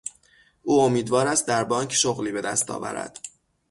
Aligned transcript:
او 0.63 0.79
امیدوار 0.81 1.27
است 1.27 1.47
در 1.47 1.63
بانک 1.63 1.93
شغلی 1.93 2.31
به 2.31 2.41
دست 2.41 2.71
آورد. 2.71 3.19